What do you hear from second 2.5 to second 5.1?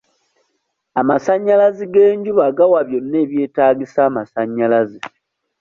gawa byonna ebyetaagisa amasannyalaze.